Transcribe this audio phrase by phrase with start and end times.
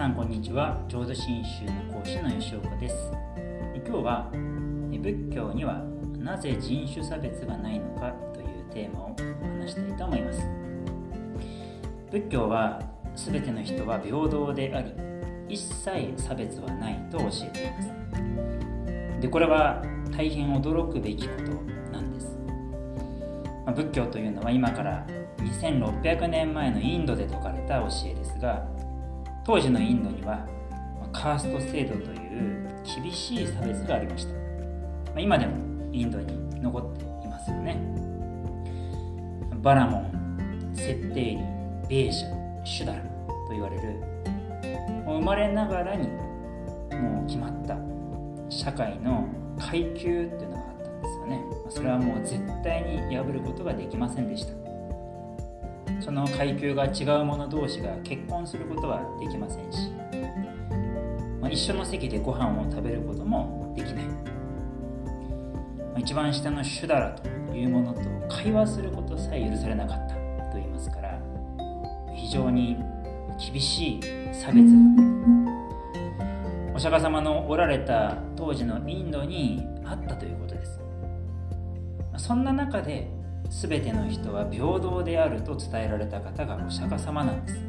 [0.00, 0.82] さんこんにちは。
[0.88, 3.12] 浄土真宗の講師の吉岡です。
[3.86, 4.30] 今日は
[4.90, 5.84] 仏教には
[6.16, 10.40] なぜ人種差別がないのかというテーマを話したいと思います。
[12.10, 12.80] 仏教は
[13.14, 14.94] 全ての人は平等であり
[15.50, 19.20] 一切差別はないと教えています。
[19.20, 19.82] でこれは
[20.16, 22.38] 大変驚くべきことなんです、
[23.76, 28.66] 仏教というのは今から2600年前のインドで説かれた教えですが
[29.50, 30.46] 当時のインドには
[31.12, 32.68] カースト制度という
[33.02, 35.20] 厳しい差別がありました。
[35.20, 35.56] 今でも
[35.92, 37.82] インドに残っていますよね。
[39.60, 43.08] バラモンセッテーリベーシャシュダルと
[43.50, 44.00] 言われる
[45.04, 47.76] 生まれながらにもう決まった
[48.48, 49.26] 社会の
[49.58, 51.44] 階級っていうのがあったんですよね。
[51.68, 54.59] それはもう絶対に破ることができませんでした。
[56.10, 59.92] その階級が違う者同士が結婚することはできませんし、
[61.40, 64.12] まあ、一緒の席でご飯を食べることもできない、ま
[65.94, 70.16] あ、一番下のシュダラというものと会話することさえ許されなかった
[70.50, 71.16] と言いますから
[72.16, 72.76] 非常に
[73.38, 74.00] 厳しい
[74.32, 74.66] 差別。
[76.74, 80.80] お釈迦様のおられた当時のインドにあったということです。
[82.16, 83.08] そんな中で
[83.48, 87.60] 全ての人は平等であると伝えられた方がお釈迦様なんです。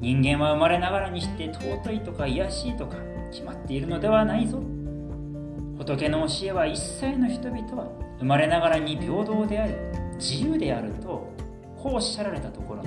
[0.00, 2.96] 人間は生まれながらにして尊いとか卑しいとか
[3.30, 4.60] 決まっているのではないぞ。
[5.78, 9.74] 仏の教えは一切の人々は生まれながらに平等であり
[10.18, 11.32] 自由であると
[11.76, 12.84] こうおっしゃられたところ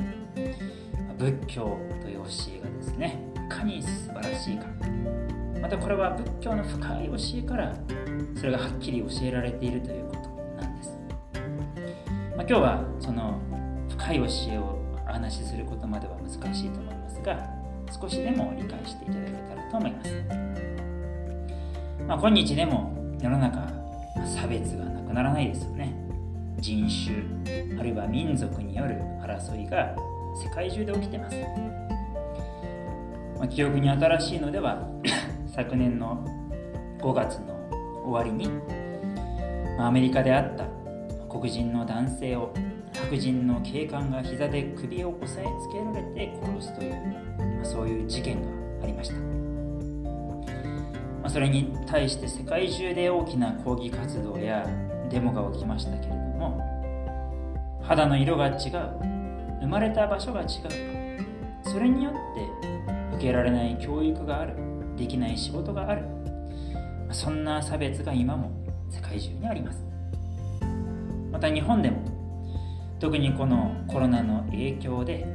[1.17, 4.65] 仏教という教えがですねいかに素晴らしいか。
[5.61, 7.73] またこれは仏教の深い教えから
[8.35, 10.34] それがはっきり教えられているということ、
[12.47, 13.39] 今日はその
[13.89, 17.49] 深い教えをお話しすることまでは難しいと思いますが
[17.99, 20.11] 少しでも理解していただけたらと思います、
[22.07, 23.67] まあ、今日でも世の中
[24.39, 25.93] 差別がなくならないですよね。
[26.59, 29.95] 人種あるいは民族による争いが
[30.35, 31.35] 世界中で起きてます、
[33.37, 34.87] まあ、記憶に新しいのでは
[35.53, 36.25] 昨年の
[36.99, 37.55] 5月の
[38.03, 38.49] 終わりに、
[39.77, 40.64] まあ、アメリカであった
[41.39, 42.53] 黒人の男性を
[42.93, 46.93] 白人の警官が膝で首を押さえつけられて殺すという、
[47.57, 48.47] まあ、そういう事件が
[48.83, 49.21] ありました、ま
[51.25, 54.65] あ、それに対して世界中で大きな抗議活動や
[55.09, 56.61] デモが起きましたけれども
[57.83, 58.55] 肌の色が違う
[59.59, 60.47] 生まれた場所が違う
[61.63, 62.13] それによっ
[63.11, 64.55] て受けられない教育がある
[64.95, 66.05] できない仕事がある
[67.11, 68.51] そんな差別が今も
[68.89, 69.84] 世界中にあります。
[71.35, 71.97] また日本でも
[72.97, 75.27] 特にこのコロナの影響で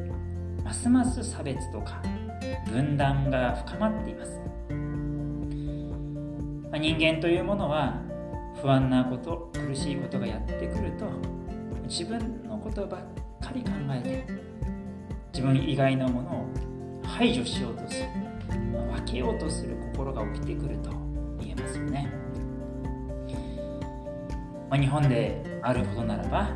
[0.64, 2.02] ますます差別とか
[2.72, 4.40] 分断が深まっています、
[6.70, 8.00] まあ、人間というものは
[8.62, 11.04] 不安なこと苦しいことがやってくると
[11.86, 13.00] 自分のことばっ
[13.42, 14.26] かり考えて
[15.34, 16.46] 自分以外のものを
[17.04, 18.08] 排除しようとする、
[18.90, 20.92] 分けようとする心が起きてくると
[21.38, 22.29] 言えますよね。
[24.70, 26.50] まあ、日本であることならば、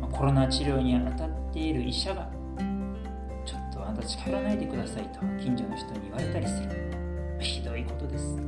[0.00, 2.28] まあ、コロナ治療に当たっている医者が
[3.46, 8.38] ちょっとあなた近寄らないでくださいと近所の人に言われたりする、まあ、ひどいことです。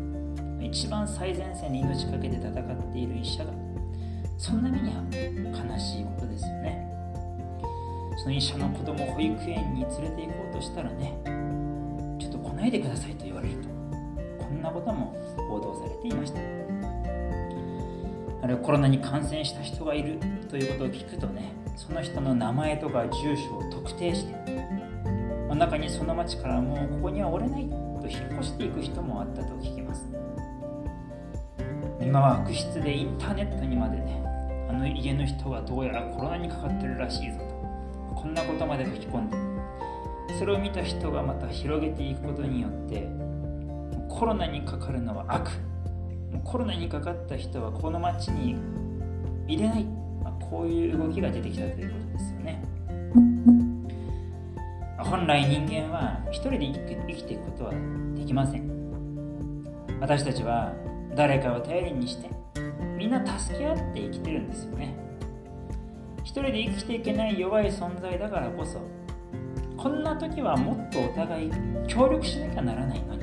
[0.61, 3.53] 一番最前線に命かけて戦っている医者が
[4.37, 6.87] そんな目に遭う悲しいことですよね。
[8.19, 11.19] その医者の子供を保育園に連れて行こうとしたらね
[12.19, 13.69] ちょっと来ないでくださいと言われると
[14.45, 15.17] こんなことも
[15.49, 16.78] 報道されていました。
[18.43, 20.19] あるいはコロナに感染した人がいる
[20.49, 24.69] ということを聞くとねその人の名前とか住所を特定して
[25.59, 27.69] 中にその町からもうここにはおれない
[28.00, 30.09] と引っ越していく人もあったと聞きます。
[32.00, 34.22] 今は悪質でインターネットにまでね
[34.70, 37.44] あの家の人はどうやらコロナにかかってるらしいぞと。
[38.14, 43.08] こんなことまで書き込んでそれを見た人がまた広げていくことによって
[44.08, 45.50] コロナにかかるのは悪。
[46.45, 48.57] コロナにかかった人はこの町に
[49.47, 49.85] 入れない、
[50.23, 52.63] まあ、こういう動きが出てきたということですよね。
[54.99, 56.67] 本来人間は一人で
[57.09, 57.73] 生きていくことは
[58.15, 58.69] できません。
[60.01, 60.73] 私たちは
[61.15, 62.31] 誰かを頼りにして
[62.97, 64.95] みんな助け合って生きてるんですよね。
[66.25, 68.81] 一人で生きていけない弱い存在だからこそ
[69.77, 71.51] こんな時はもっとお互い
[71.87, 73.19] 協力しなきゃならないのに。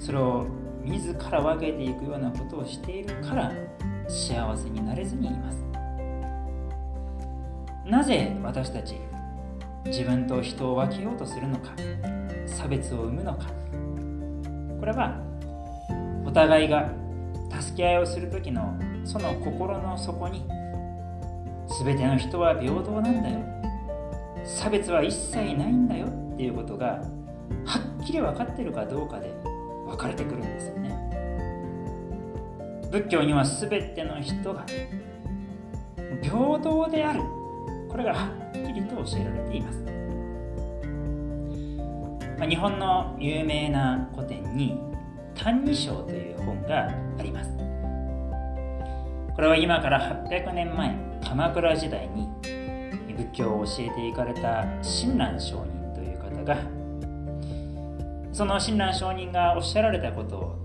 [0.00, 0.46] それを
[0.84, 3.52] 自ら分けていくようなことをしているから
[4.08, 5.64] 幸せになれずにいます。
[7.86, 8.96] なぜ私たち
[9.86, 11.72] 自分と人を分けようとするのか
[12.46, 13.46] 差別を生むのか。
[14.78, 15.20] これは
[16.24, 16.90] お互いが
[17.60, 20.44] 助け合いをする時のその心の底に
[21.84, 23.38] 全ての人は平等なんだよ。
[24.44, 26.86] 差別は一切ないんだよっていうことが
[27.64, 29.32] はっきり分かってるかどうかで
[29.92, 30.90] 分かれてくるんですよね。
[32.90, 34.64] 仏教には全ての人が
[36.22, 37.20] 平等である。
[37.90, 39.84] これがはっきりと教えられています、
[42.48, 44.80] 日本の有名な古典に
[45.36, 46.88] 「歎異抄」という本が
[47.18, 47.54] あります。
[49.34, 52.30] これは今から800年前鎌倉時代に
[53.14, 56.56] 仏教を教えていかれた親鸞上人という方が
[58.32, 60.58] その親鸞上人がおっしゃられたことを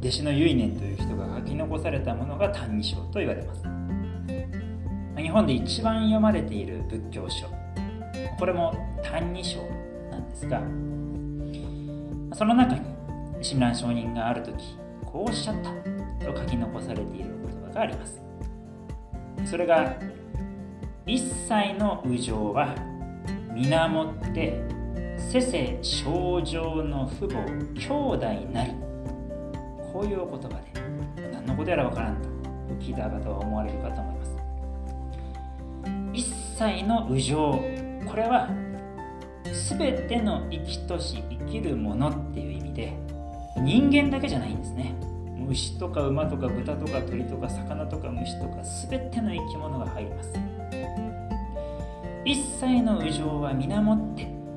[0.00, 3.62] 弟子の唯念という人が書き残されたものが「歎異抄」と言われます。
[5.16, 7.46] 日本で一番読まれている仏教書。
[8.38, 8.72] これも
[9.02, 9.58] 「歎異抄」
[10.10, 10.60] なんですが
[12.36, 12.80] その中に
[13.40, 15.70] 親鸞上人がある時こうおっしゃった
[16.26, 18.22] と書き残されている言葉があります。
[19.44, 19.94] それが
[21.06, 22.74] 一切の右上は
[23.54, 24.75] 皆もって
[25.18, 28.86] せせ症状の父母兄弟なり。
[29.96, 32.28] こういうお言葉で何のことやらわからんと
[32.78, 34.36] 聞いた方は思われるかと思います。
[36.12, 36.22] 一
[36.58, 37.36] 切の右上
[38.06, 38.50] これは
[39.70, 42.92] 全ての生きとし生きるものっていう意味で
[43.56, 44.94] 人間だけじゃないんですね。
[45.48, 50.32] 牛とか馬とか豚とか鳥とか魚とか虫とか全ての生き物が入ります。
[52.26, 54.05] 一切の右上は皆もっ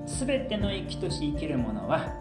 [0.09, 2.13] て全ての生きとし生きるものは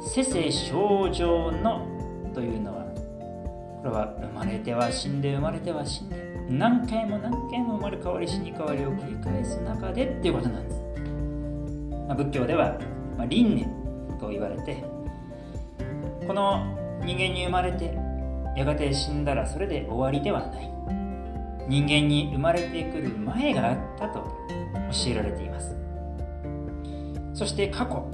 [0.00, 1.86] 世世症状の
[2.34, 2.84] というのは
[3.82, 6.16] これは生まれては死んで生まれては死んで
[6.48, 10.80] 何回も何回も生まれ変わり死に変わりを繰り返す中でっていうことなんです、
[12.08, 12.78] まあ、仏教では、
[13.16, 13.66] まあ、輪廻
[14.18, 14.82] と言われて
[16.26, 16.66] この
[17.04, 17.96] 人間に生まれて
[18.56, 20.72] やがて死んだらそれで終わりではない。
[21.68, 25.81] 人間に生まれてくる前があったと教えられています。
[27.34, 28.10] そして過去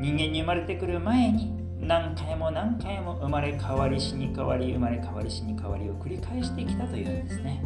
[0.00, 7.64] 人間に生まれてくる前に何回も何回も生まれ変わり死に変わり生まれ変わり死に変わりを繰り返してきたというんですね。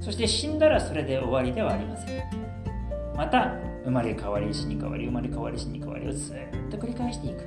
[0.00, 2.24] そして死んだらそれで終わりではありません。
[3.16, 6.36] また生まれ変わり死に変わり生まれ変わり死に変わりをずっ
[6.70, 7.44] と繰り返していく。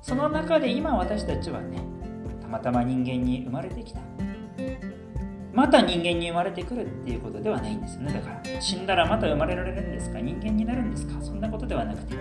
[0.00, 1.78] その中で今私たちはね
[2.40, 4.00] たまたま人間に生まれてきた。
[5.54, 8.12] また人間に生まれてくるっていうことではないんですよね。
[8.12, 10.18] だから死んだらまた生まれられるんですか？
[10.20, 11.22] 人間になるんですか？
[11.22, 12.14] そんなことではなくて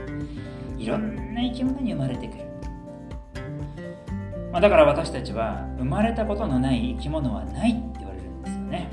[0.78, 2.46] いろんな生き物に生まれてくる、
[4.52, 8.92] まあ、だから私たちは生まれたことのない生き物はないって言われるんですよね。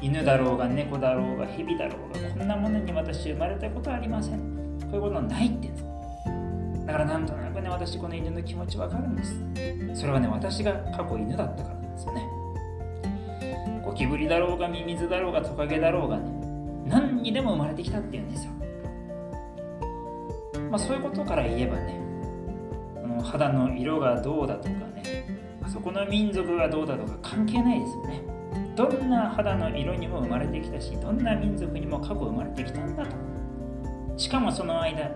[0.00, 4.38] 犬だろうが猫だろうが蛇だろうがこんなものに私生まれたことはありません。
[4.82, 10.00] こういうことないって言うんですだからなんとなくね、私この犬の気持ちわかるんです。
[10.00, 12.22] それはね、私が過去犬だったからなんですよね。
[14.02, 16.24] キブリだろうがミミズだろうがトカゲだろうがね、
[16.88, 18.52] 何にでも生まれてきたって言うんですよ。
[20.72, 22.00] まあそういうことから言えばね、
[23.06, 25.04] の肌の色がどうだとかね、
[25.72, 28.22] そこの民族がどうだとか関係ないですよね。
[28.74, 33.10] どんな肌の色にも生まれてきたし、どんな民族にも過去生まれてきたんだと。
[34.16, 35.12] しかもその間、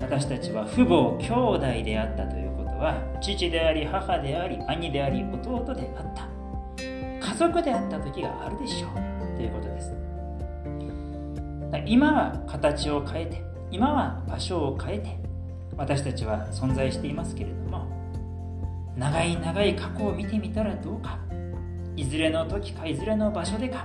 [0.00, 6.29] 私たちは父母兄弟であったということは父であり母であり兄であり弟であった
[7.40, 9.36] 家族であった時があるでしょう。
[9.38, 9.96] ということです。
[11.86, 15.18] 今は形を変えて今は場所を変えて
[15.74, 17.86] 私たちは存在していますけれども
[18.94, 21.18] 長い長い過去を見てみたらどうか
[21.96, 23.84] いずれの時かいずれの場所でか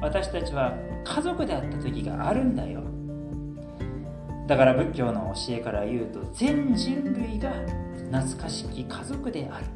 [0.00, 2.82] 私たちは家族であった時があるんだよ。
[4.48, 7.52] だから仏教の教えから言うと全人類が
[8.10, 9.66] 懐かしき家族である。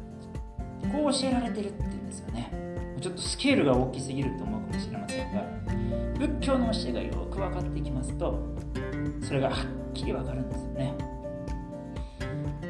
[0.91, 2.64] こう教えられてるって言うんですよね。
[3.05, 5.43] ちょっとスケールが大きすぎると思うかもしれませんが
[6.17, 8.39] 仏教の教えがよく分かってきますと
[9.21, 10.97] それがはっきり分かるんですよね。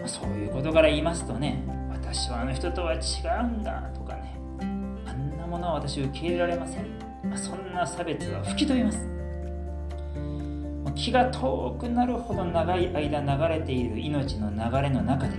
[0.05, 4.37] そういうことから言いますとね私はあの人とは違うんだとかね
[5.07, 6.85] あんなものは私受け入れられません。
[7.23, 9.07] まそんな差別は吹き飛びます。
[10.95, 15.37] 気が遠くなるほど長い間流れている命の流れの中で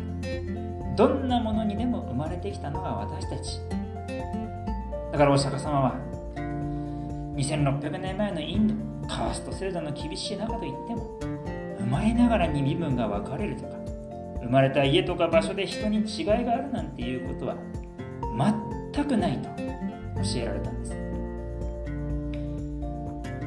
[0.97, 3.76] どんなものにでも生まれてきたのが私たち。
[5.17, 5.95] だからお釈迦様は
[7.37, 11.19] 2600年前のインドカースト制度の厳しい中といっても
[11.79, 13.79] 生まれながらに身分が分かれるとか
[14.43, 17.57] 生まれた家とか場所で人に違いがあるなんていうことは
[18.93, 19.49] 全くないと
[20.23, 20.93] 教えられたんです。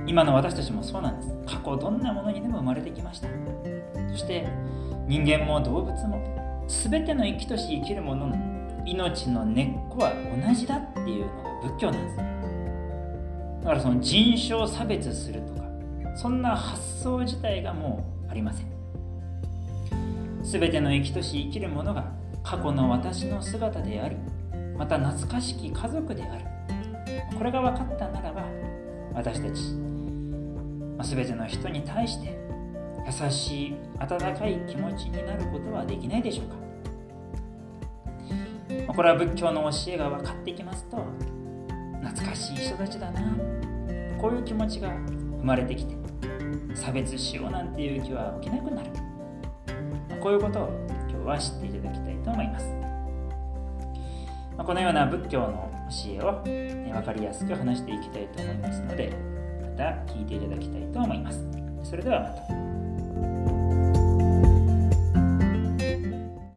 [0.08, 1.38] 今の私たちもそうなんです。
[1.46, 3.28] 過去どんなものにでも生まれてきました。
[4.10, 4.48] そして
[5.08, 8.36] 人間も動物も全ての生きとし生きるものの
[8.88, 10.14] 命の根っこは
[10.48, 12.18] 同じだっていうのが仏教なんです
[13.62, 15.62] だからその人種を差別するとか
[16.16, 18.70] そんな発想自体がもうありません。
[20.44, 22.12] 全ての生きとし生きるものが
[22.44, 24.16] 過去の私の姿であり
[24.78, 26.46] また懐かしき家族である。
[27.38, 28.46] これが分かったならば
[29.14, 29.74] 私たち、
[30.98, 32.40] まあ、全ての人に対して
[33.06, 36.48] 優しい温かい気持ちになることはできないでしょう
[38.88, 40.98] か、これは仏教の教えが分かってきますと
[42.40, 43.22] しい人たちだな
[44.18, 45.96] こういう気持ちが生まれてきて
[46.74, 48.90] 差別しようなんていう気は起きなくなる、
[50.10, 52.66] ま、こういうことを今日は知っていただきたいと思います
[54.58, 59.14] ま、このような仏教の教えを、ね、分かりやすく話していきたいと思いますので
[59.62, 61.48] また聞いていただきたいと思います。
[61.84, 62.89] それではまた。